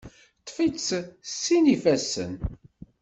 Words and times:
Ṭṭef-itt 0.41 0.89
s 1.29 1.31
sin 1.43 1.65
ifassen. 1.75 2.33